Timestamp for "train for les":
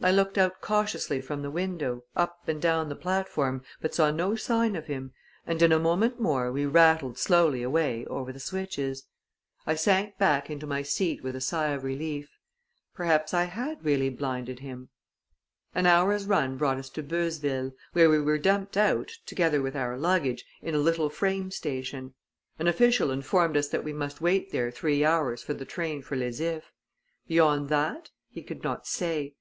25.64-26.40